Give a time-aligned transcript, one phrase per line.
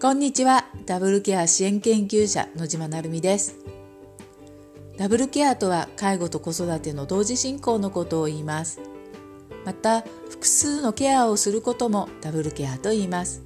[0.00, 0.64] こんにちは。
[0.86, 3.56] ダブルケア支援研究者野島成美です。
[4.96, 8.78] ダブルケアとは介護と子育ての同時進行のことを言います。
[9.64, 13.42] また、複数のケアをすることもダブルケアと言います。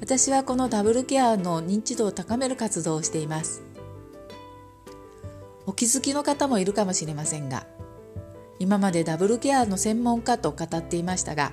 [0.00, 3.62] 私はこのダブルケアの認知度を高める活動をしています。
[5.64, 7.68] お気づきの方もいるかもしれませんが、
[8.58, 11.52] 今までダブルケアの専門家と語っていましたが、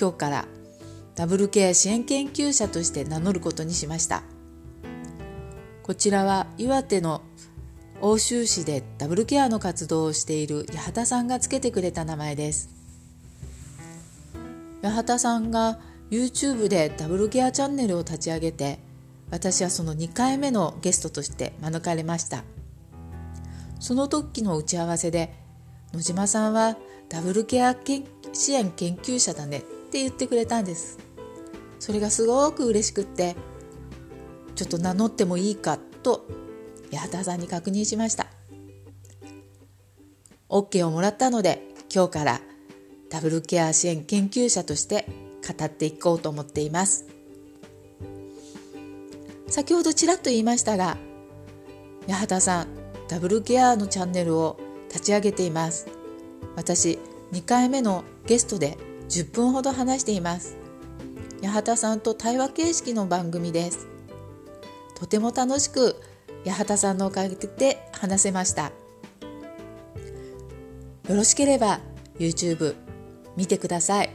[0.00, 0.44] 今日から
[1.14, 4.22] ダブルケア支援研究者として名乗ることにしました。
[5.82, 7.22] こちらは岩手の
[8.00, 12.70] 奥州市でダブルケアの活動をしている八幡さんがつけてくれた名前です。
[14.82, 15.78] 八幡さんが
[16.10, 18.78] YouTube でダブルケアチャンネルを立ち上げて
[19.30, 22.44] 私はその2回目のゲストとして招かれました
[23.80, 25.32] その時の打ち合わせで
[25.94, 26.76] 野島さんは
[27.08, 27.74] ダブルケア
[28.34, 30.98] 支援研究者だねって言ってくれたんです
[31.82, 33.34] それがすごく嬉しくって
[34.54, 36.28] ちょっと名乗ってもいいかと
[36.92, 38.28] 八幡さんに確認しました。
[40.48, 41.60] OK をもらったので
[41.92, 42.40] 今日から
[43.10, 45.06] ダブルケア支援研究者として
[45.44, 47.06] 語っていこうと思っています。
[49.48, 50.96] 先ほどちらっと言いましたが
[52.08, 52.68] 八幡さん
[53.08, 55.88] ダブルケアのチャンネルを立ち上げています。
[56.54, 57.00] 私
[57.32, 60.61] 2回目のゲストで10分ほど話しています。
[61.42, 63.88] 八幡さんと対話形式の番組です。
[64.94, 65.96] とても楽しく
[66.46, 68.72] 八幡さんのおかげで話せました。
[71.08, 71.80] よろしければ
[72.18, 72.76] YouTube
[73.36, 74.10] 見てください。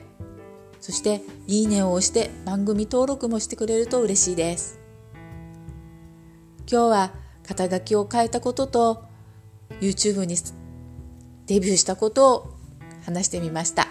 [0.80, 4.80] そしていいねを押して番組登録もしてくれると嬉しいです。
[6.70, 9.03] 今日は肩書きを変えたことと
[9.81, 10.36] YouTube に
[11.45, 12.53] デビューしたことを
[13.05, 13.88] 話してみました。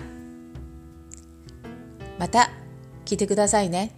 [2.19, 2.51] また
[3.06, 3.95] 聞いてくださいね。